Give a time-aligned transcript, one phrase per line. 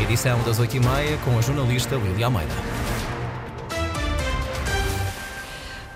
[0.00, 2.54] Edição das 8h30 com a jornalista Lília Almeida.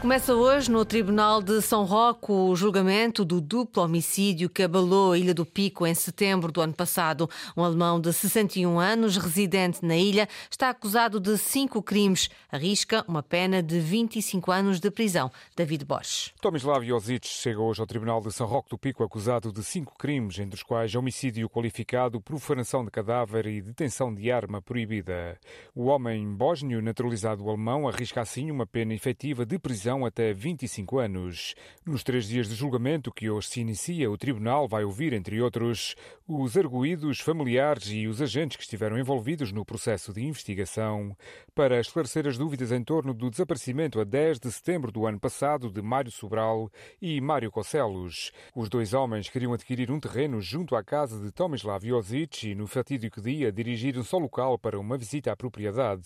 [0.04, 5.18] Começa hoje no Tribunal de São Roque o julgamento do duplo homicídio que abalou a
[5.18, 7.26] Ilha do Pico em setembro do ano passado.
[7.56, 12.28] Um alemão de 61 anos, residente na ilha, está acusado de cinco crimes.
[12.52, 15.32] Arrisca uma pena de 25 anos de prisão.
[15.56, 16.34] David Borges.
[16.38, 20.38] Tomislav Josic chega hoje ao Tribunal de São Roque do Pico acusado de cinco crimes,
[20.38, 25.40] entre os quais homicídio qualificado, profanação de cadáver e detenção de arma proibida.
[25.74, 30.98] O homem bósnio naturalizado alemão arrisca assim uma pena efetiva de prisão prisão até 25
[30.98, 31.54] anos.
[31.86, 35.94] Nos três dias de julgamento que hoje se inicia, o Tribunal vai ouvir, entre outros,
[36.26, 41.16] os arguídos, familiares e os agentes que estiveram envolvidos no processo de investigação
[41.54, 45.70] para esclarecer as dúvidas em torno do desaparecimento a 10 de setembro do ano passado
[45.70, 48.32] de Mário Sobral e Mário Cocelos.
[48.54, 52.66] Os dois homens queriam adquirir um terreno junto à casa de Tomislav Josic e, no
[52.66, 56.04] fatídico dia, dirigiram-se ao local para uma visita à propriedade.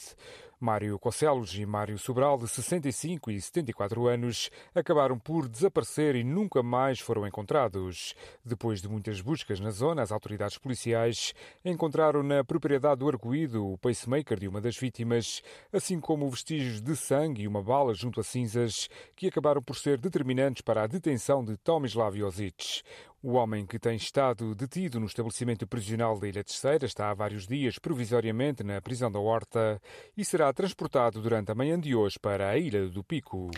[0.60, 6.65] Mário Cocelos e Mário Sobral, de 65 e 74 anos, acabaram por desaparecer e nunca
[6.65, 8.16] mais foram encontrados.
[8.45, 11.32] Depois de muitas buscas na zona, as autoridades policiais
[11.65, 15.42] encontraram na propriedade do arguído o pacemaker de uma das vítimas,
[15.73, 19.98] assim como vestígios de sangue e uma bala junto a cinzas, que acabaram por ser
[19.98, 22.82] determinantes para a detenção de Tomislav Josic.
[23.21, 27.49] O homem que tem estado detido no estabelecimento prisional da Ilha Terceira está há vários
[27.49, 29.83] dias provisoriamente na prisão da Horta
[30.16, 33.51] e será transportado durante a manhã de hoje para a Ilha do Pico.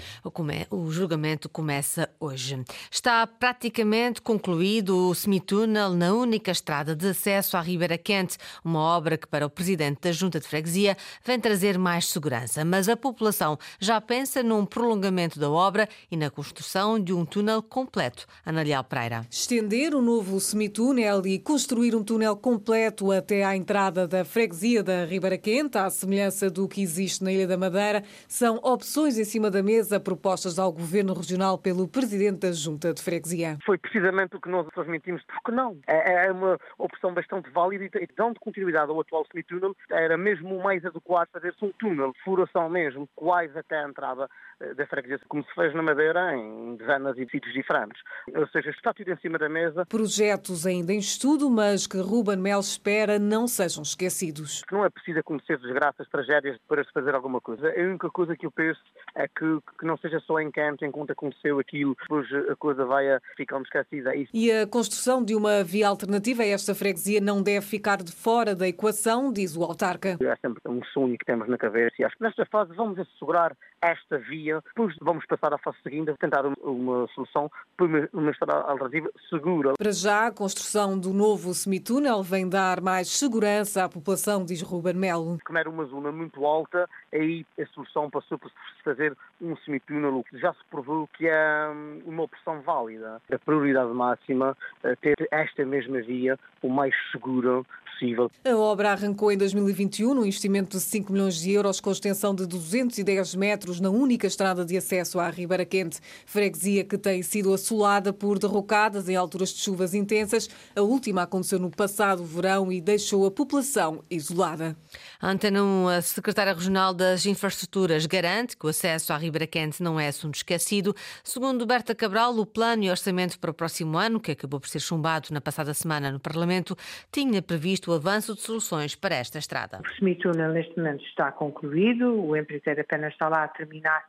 [0.70, 2.64] O julgamento começa hoje.
[2.90, 9.18] Está praticamente concluído o semitúnel na única estrada de acesso à Ribeira Quente, uma obra
[9.18, 13.58] que para o presidente da Junta de Freguesia vem trazer mais segurança, mas a população
[13.78, 18.26] já pensa num prolongamento da obra e na construção de um túnel completo.
[18.46, 24.06] Ana Leal Pereira estender o novo semitúnel e construir um túnel completo até à entrada
[24.06, 28.58] da freguesia da Ribeira Quente, à semelhança do que existe na Ilha da Madeira, são
[28.62, 33.58] opções em cima da mesa propostas ao Governo Regional pelo Presidente da Junta de Freguesia.
[33.66, 35.76] Foi precisamente o que nós transmitimos, porque não?
[35.84, 40.62] É, é uma opção bastante válida e dando continuidade ao atual semitúnel, era mesmo o
[40.62, 44.28] mais adequado fazer-se um túnel, furação mesmo, quase até a entrada
[44.60, 48.00] eh, da freguesia, como se fez na Madeira em dezenas de sítios diferentes.
[48.32, 49.86] Ou seja, está tudo em cima da mesa.
[49.86, 54.62] Projetos ainda em estudo, mas que Ruben Mel espera não sejam esquecidos.
[54.70, 57.68] Não é preciso acontecer desgraças, tragédias para se fazer alguma coisa.
[57.68, 58.80] A única coisa que eu penso
[59.14, 63.06] é que, que não seja só em canto, enquanto aconteceu aquilo, depois a coisa vai
[63.36, 64.12] ficando esquecida.
[64.32, 68.54] E a construção de uma via alternativa a esta freguesia não deve ficar de fora
[68.54, 70.18] da equação, diz o autarca.
[70.20, 73.56] É sempre um sonho que temos na cabeça e acho que nesta fase vamos assegurar
[73.82, 79.10] esta via, depois vamos passar à fase seguinte tentar uma solução para uma estrada alternativa
[79.30, 79.74] segura.
[79.78, 84.94] Para já, a construção do novo semitúnel vem dar mais segurança à população, diz Ruben
[84.94, 85.38] Melo.
[85.46, 90.22] Como era uma zona muito alta, aí a solução passou por se fazer um semitúnel,
[90.28, 93.22] que já se provou que é hum, uma opção válida.
[93.32, 97.62] A prioridade máxima é ter esta mesma via o mais segura
[98.00, 98.30] possível.
[98.44, 102.46] A obra arrancou em 2021 num investimento de 5 milhões de euros com extensão de
[102.46, 108.12] 210 metros na única estrada de acesso à Ribeira Quente, freguesia que tem sido assolada
[108.12, 110.48] por derrocadas em alturas de chuvas intensas.
[110.74, 114.76] A última aconteceu no passado verão e deixou a população isolada.
[115.22, 120.00] Antena 1, a secretária regional das Infraestruturas garante que o acesso à Ribeira Quente não
[120.00, 120.94] é assunto esquecido.
[121.22, 124.80] Segundo Berta Cabral, o plano e orçamento para o próximo ano, que acabou por ser
[124.80, 126.76] chumbado na passada semana no Parlamento,
[127.12, 129.80] tinha previsto o avanço de soluções para esta estrada.
[129.84, 134.02] O semitúnel neste momento está concluído, o empreiteiro apenas está lá a terminar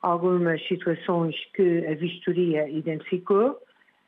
[0.00, 3.58] algumas situações que a vistoria identificou.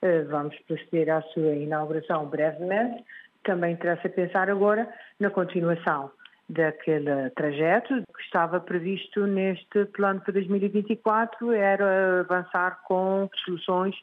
[0.02, 3.04] Eh, vamos proceder à sua inauguração brevemente.
[3.44, 4.88] Também interessa pensar agora
[5.18, 6.10] na continuação
[6.48, 13.94] daquele trajeto que estava previsto neste plano para 2024 era avançar com soluções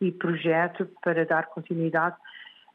[0.00, 2.16] e projeto para dar continuidade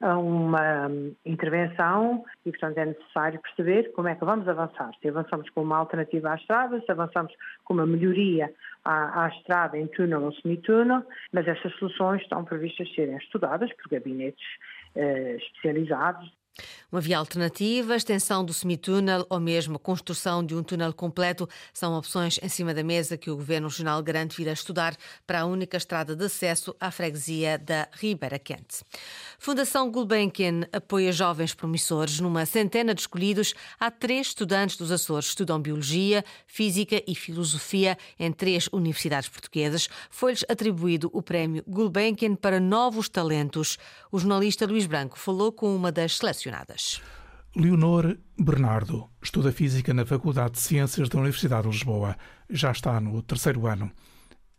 [0.01, 0.89] a uma
[1.25, 4.91] intervenção e, portanto, é necessário perceber como é que vamos avançar.
[5.01, 7.33] Se avançamos com uma alternativa à estrada, se avançamos
[7.63, 8.53] com uma melhoria
[8.83, 13.89] à, à estrada em túnel ou semitúnel, mas essas soluções estão previstas serem estudadas por
[13.89, 14.45] gabinetes
[14.95, 16.31] eh, especializados
[16.91, 21.97] uma via alternativa, extensão do semitúnel ou mesmo a construção de um túnel completo são
[21.97, 24.95] opções em cima da mesa que o Governo Regional garante vir a estudar
[25.27, 28.83] para a única estrada de acesso à freguesia da Ribeira Quente.
[29.37, 32.19] Fundação Gulbenkian apoia jovens promissores.
[32.19, 35.27] Numa centena de escolhidos, há três estudantes dos Açores.
[35.27, 39.89] Estudam Biologia, Física e Filosofia em três universidades portuguesas.
[40.09, 43.77] Foi-lhes atribuído o prémio Gulbenkian para novos talentos.
[44.11, 47.01] O jornalista Luís Branco falou com uma das selecionadas.
[47.55, 52.15] Leonor Bernardo estuda Física na Faculdade de Ciências da Universidade de Lisboa.
[52.49, 53.91] Já está no terceiro ano.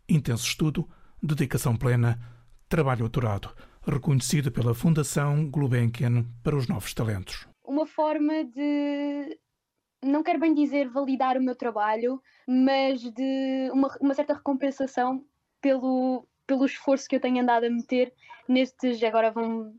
[0.09, 0.89] Intenso estudo,
[1.21, 2.19] dedicação plena,
[2.67, 3.53] trabalho autorado,
[3.85, 7.47] reconhecido pela Fundação Gulbenkian para os Novos Talentos.
[7.63, 9.37] Uma forma de,
[10.03, 15.23] não quero bem dizer validar o meu trabalho, mas de uma, uma certa recompensação
[15.61, 18.13] pelo, pelo esforço que eu tenho andado a meter
[18.47, 19.75] nestes, agora vão,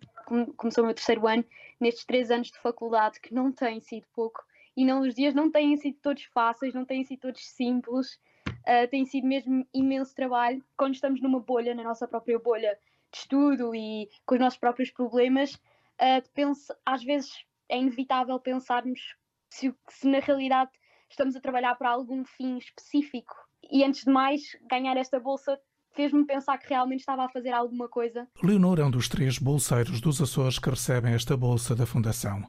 [0.57, 1.45] começou o meu terceiro ano,
[1.81, 4.45] nestes três anos de faculdade, que não tem sido pouco,
[4.77, 8.15] e não, os dias não têm sido todos fáceis, não têm sido todos simples,
[8.49, 12.79] uh, tem sido mesmo imenso trabalho, quando estamos numa bolha, na nossa própria bolha
[13.11, 19.17] de estudo e com os nossos próprios problemas, uh, penso, às vezes é inevitável pensarmos
[19.51, 20.71] se, se na realidade
[21.11, 23.35] estamos a trabalhar para algum fim específico.
[23.71, 25.61] E antes de mais, ganhar esta bolsa
[25.99, 28.29] fez-me pensar que realmente estava a fazer alguma coisa.
[28.41, 32.45] Leonor é um dos três bolseiros dos Açores que recebem esta bolsa da Fundação.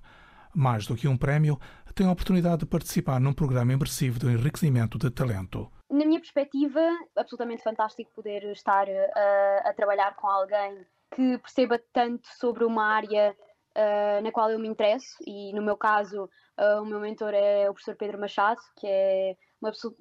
[0.54, 1.60] Mais do que um prémio,
[1.96, 5.68] tem a oportunidade de participar num programa imersivo de enriquecimento de talento.
[5.90, 6.80] Na minha perspectiva,
[7.18, 10.86] absolutamente fantástico poder estar uh, a trabalhar com alguém
[11.16, 13.36] que perceba tanto sobre uma área
[13.76, 16.30] uh, na qual eu me interesso, e no meu caso,
[16.60, 19.36] uh, o meu mentor é o professor Pedro Machado, que é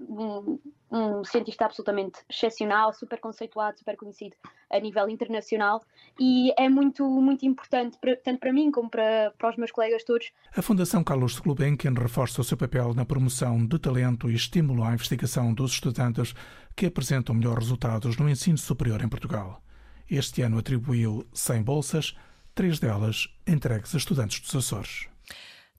[0.00, 0.58] um,
[0.90, 4.36] um, cientista absolutamente excepcional, super conceituado, super conhecido
[4.70, 5.82] a nível internacional
[6.18, 10.04] e é muito, muito importante, para, tanto para mim como para, para os meus colegas
[10.04, 10.30] todos.
[10.56, 14.92] A Fundação Carlos Gulbenkian reforça o seu papel na promoção de talento e estímulo à
[14.92, 16.34] investigação dos estudantes
[16.76, 19.62] que apresentam melhores resultados no ensino superior em Portugal.
[20.08, 22.16] Este ano atribuiu 100 bolsas,
[22.54, 25.08] três delas entregues a estudantes dos Açores.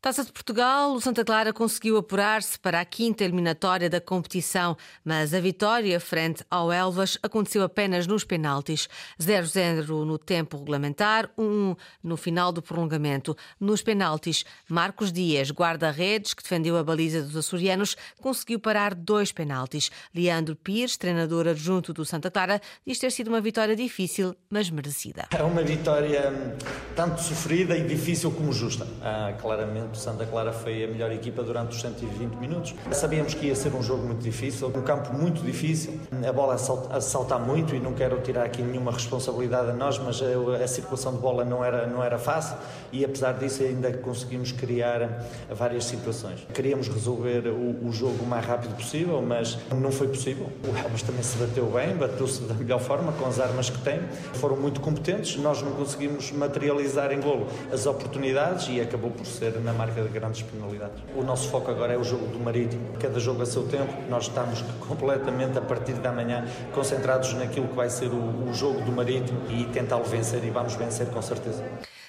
[0.01, 5.33] Taça de Portugal, o Santa Clara conseguiu apurar-se para a quinta eliminatória da competição, mas
[5.33, 8.87] a vitória frente ao Elvas aconteceu apenas nos penaltis.
[9.19, 13.35] 0-0 no tempo regulamentar, 1 no final do prolongamento.
[13.59, 19.91] Nos penaltis, Marcos Dias, guarda-redes, que defendeu a baliza dos açorianos, conseguiu parar dois penaltis.
[20.15, 25.27] Leandro Pires, treinador adjunto do Santa Clara, diz ter sido uma vitória difícil, mas merecida.
[25.37, 26.57] É uma vitória hum,
[26.95, 28.87] tanto sofrida e difícil como justa.
[29.01, 32.75] Ah, claramente o Santa Clara foi a melhor equipa durante os 120 minutos.
[32.91, 37.39] Sabíamos que ia ser um jogo muito difícil, um campo muito difícil, a bola a
[37.39, 41.43] muito e não quero tirar aqui nenhuma responsabilidade a nós, mas a, circulação de bola
[41.43, 42.57] não era, não era fácil
[42.91, 46.45] e apesar disso ainda conseguimos criar várias situações.
[46.53, 50.49] Queríamos resolver o, o jogo o mais rápido possível, mas não foi possível.
[50.63, 53.99] O Elmas também se bateu bem, bateu-se da melhor forma com as armas que tem,
[54.33, 59.59] foram muito competentes, nós não conseguimos materializar em golo as oportunidades e acabou por ser
[59.59, 61.01] na marca de grandes penalidades.
[61.15, 64.25] O nosso foco agora é o jogo do Marítimo, cada jogo a seu tempo, nós
[64.25, 68.91] estamos completamente a partir da manhã concentrados naquilo que vai ser o, o jogo do
[68.91, 71.63] Marítimo e tentá-lo vencer e vamos vencer com certeza.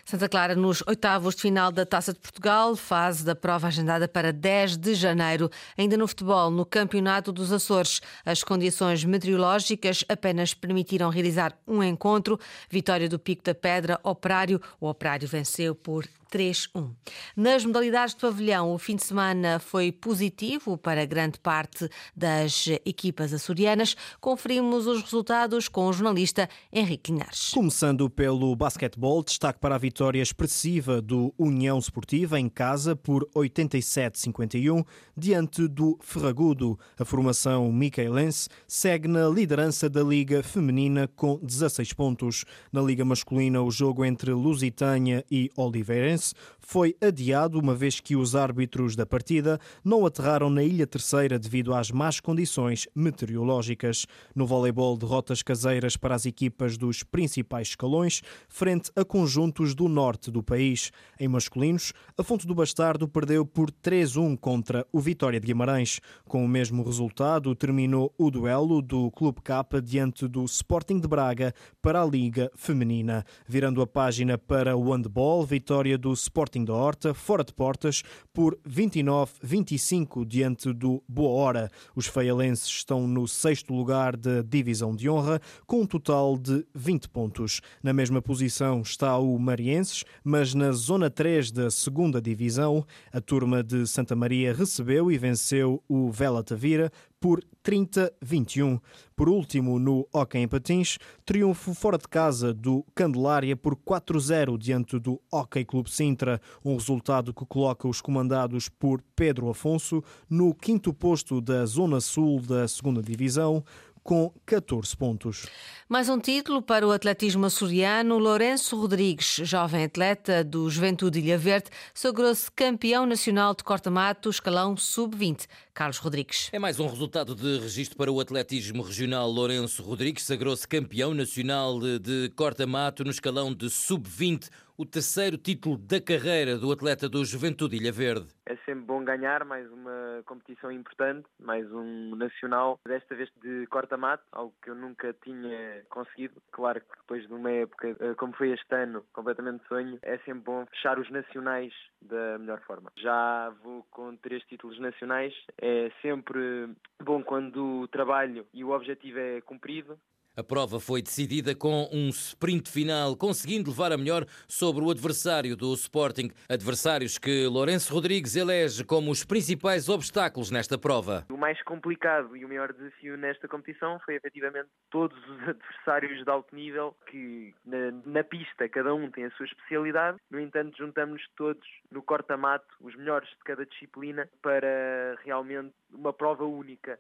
[0.04, 4.32] Santa Clara nos oitavos de final da Taça de Portugal, fase da prova agendada para
[4.32, 5.48] 10 de janeiro.
[5.78, 12.40] Ainda no futebol, no Campeonato dos Açores, as condições meteorológicas apenas permitiram realizar um encontro.
[12.68, 14.60] Vitória do Pico da Pedra, Operário.
[14.80, 16.90] O Operário venceu por 3-1.
[17.36, 23.32] Nas modalidades de pavilhão, o fim de semana foi positivo para grande parte das equipas
[23.32, 23.96] açorianas.
[24.20, 27.50] Conferimos os resultados com o jornalista Henrique Linhares.
[27.52, 34.84] Começando pelo basquetebol, destaque para a vitória expressiva do União Esportiva em casa por 87-51
[35.16, 36.78] diante do Ferragudo.
[36.98, 42.44] A formação micaelense segue na liderança da Liga Feminina com 16 pontos.
[42.72, 46.34] Na Liga Masculina, o jogo entre Lusitânia e Oliveirense Prince
[46.70, 51.74] foi adiado, uma vez que os árbitros da partida não aterraram na Ilha Terceira devido
[51.74, 54.06] às más condições meteorológicas.
[54.36, 60.30] No voleibol, derrotas caseiras para as equipas dos principais escalões, frente a conjuntos do norte
[60.30, 60.92] do país.
[61.18, 65.98] Em masculinos, a Fonte do Bastardo perdeu por 3-1 contra o Vitória de Guimarães.
[66.28, 71.52] Com o mesmo resultado, terminou o duelo do Clube K diante do Sporting de Braga
[71.82, 73.24] para a Liga Feminina.
[73.48, 76.16] Virando a página para o handball, vitória do do
[76.60, 78.02] Sporting da Horta, fora de portas,
[78.32, 81.70] por 29-25 diante do Boa Hora.
[81.94, 87.08] Os feialenses estão no sexto lugar da divisão de honra, com um total de 20
[87.08, 87.60] pontos.
[87.82, 93.62] Na mesma posição está o Marienses, mas na zona 3 da segunda divisão, a turma
[93.62, 96.90] de Santa Maria recebeu e venceu o Vela Tavira
[97.20, 98.80] por 30-21.
[99.14, 104.98] Por último, no Hockey em Patins, triunfo fora de casa do Candelária por 4-0 diante
[104.98, 110.94] do Hockey Clube Sintra, um resultado que coloca os comandados por Pedro Afonso no quinto
[110.94, 113.62] posto da Zona Sul da segunda Divisão,
[114.02, 115.46] com 14 pontos.
[115.88, 118.18] Mais um título para o atletismo açoriano.
[118.18, 125.46] Lourenço Rodrigues, jovem atleta do Juventude Ilha Verde, sagrou-se campeão nacional de corta-mato escalão sub-20.
[125.74, 126.48] Carlos Rodrigues.
[126.52, 129.30] É mais um resultado de registro para o atletismo regional.
[129.30, 134.48] Lourenço Rodrigues sagrou-se campeão nacional de corta-mato no escalão de sub-20
[134.80, 138.28] o terceiro título da carreira do atleta do Juventude Ilha Verde.
[138.46, 144.24] É sempre bom ganhar mais uma competição importante, mais um nacional, desta vez de corta-mato,
[144.32, 146.40] algo que eu nunca tinha conseguido.
[146.50, 150.44] Claro que depois de uma época eh, como foi este ano, completamente sonho, é sempre
[150.44, 152.90] bom fechar os nacionais da melhor forma.
[152.96, 156.70] Já vou com três títulos nacionais, é sempre
[157.04, 159.98] bom quando o trabalho e o objetivo é cumprido
[160.40, 165.54] a prova foi decidida com um sprint final, conseguindo levar a melhor sobre o adversário
[165.54, 166.30] do Sporting.
[166.48, 171.26] Adversários que Lourenço Rodrigues elege como os principais obstáculos nesta prova.
[171.30, 176.30] O mais complicado e o maior desafio nesta competição foi efetivamente todos os adversários de
[176.30, 180.18] alto nível que na, na pista cada um tem a sua especialidade.
[180.30, 186.44] No entanto, juntamos todos no corta-mato, os melhores de cada disciplina, para realmente uma prova
[186.44, 186.98] única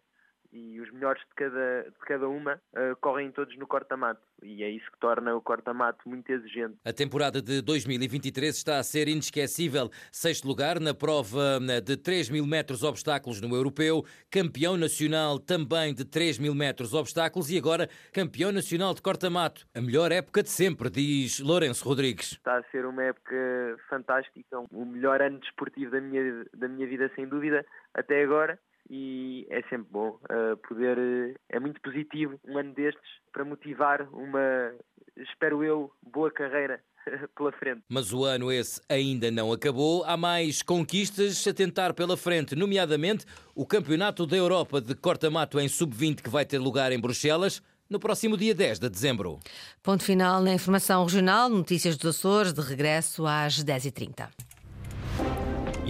[0.52, 4.70] e os melhores de cada, de cada uma uh, correm todos no corta-mato e é
[4.70, 6.76] isso que torna o corta-mato muito exigente.
[6.84, 9.90] A temporada de 2023 está a ser inesquecível.
[10.10, 15.94] Sexto lugar na prova eh, de 3 mil metros obstáculos no Europeu, campeão nacional também
[15.94, 19.66] de 3 mil metros obstáculos e agora campeão nacional de corta-mato.
[19.74, 22.32] A melhor época de sempre, diz Lourenço Rodrigues.
[22.32, 23.36] Está a ser uma época
[23.88, 27.64] fantástica, o melhor ano desportivo da minha, da minha vida sem dúvida
[27.94, 28.58] até agora
[28.90, 34.02] e é sempre bom uh, poder, uh, é muito positivo um ano destes para motivar
[34.12, 34.74] uma,
[35.16, 36.80] espero eu, boa carreira
[37.36, 37.82] pela frente.
[37.88, 40.02] Mas o ano esse ainda não acabou.
[40.04, 45.68] Há mais conquistas a tentar pela frente, nomeadamente o Campeonato da Europa de corta-mato em
[45.68, 49.38] sub-20 que vai ter lugar em Bruxelas no próximo dia 10 de dezembro.
[49.82, 54.28] Ponto final na informação regional, notícias dos Açores, de regresso às 10h30.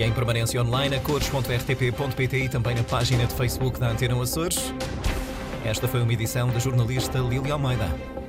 [0.01, 4.73] E em permanência online a cores.rtp.pt e também na página de Facebook da Antena Açores.
[5.63, 8.20] Esta foi uma edição da jornalista Lília Almeida.